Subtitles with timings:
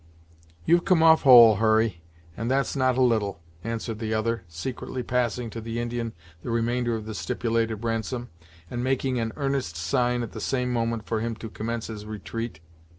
[0.65, 2.01] "You've come off whole, Hurry,
[2.35, 6.95] and that's not a little," answered the other, secretly passing to the Indian the remainder
[6.95, 8.31] of the stipulated ransom,
[8.67, 12.59] and making an earnest sign at the same moment for him to commence his retreat.